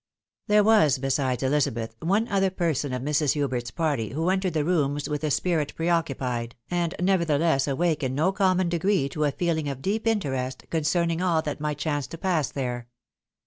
There 0.47 0.63
was, 0.63 0.97
besides 0.97 1.43
Elizabeth, 1.43 1.95
one 2.01 2.27
other 2.27 2.49
person 2.49 2.91
of 2.91 3.03
Mrs. 3.03 3.33
Hubert's 3.33 3.69
party 3.69 4.13
who 4.13 4.31
entered 4.31 4.55
the 4.55 4.65
rooms 4.65 5.07
with 5.07 5.23
a 5.23 5.29
spirit 5.29 5.75
pre 5.75 5.89
occupied, 5.89 6.55
and 6.71 6.95
nevertheless 6.99 7.67
awake 7.67 8.01
in 8.01 8.15
no 8.15 8.31
common 8.31 8.67
degree 8.67 9.07
to 9.09 9.25
a 9.25 9.31
feeling 9.31 9.69
of 9.69 9.83
deep 9.83 10.07
interest, 10.07 10.65
concerning 10.71 11.21
all 11.21 11.43
that 11.43 11.61
might 11.61 11.77
chance 11.77 12.07
to 12.07 12.17
pass 12.17 12.49
there. 12.49 12.87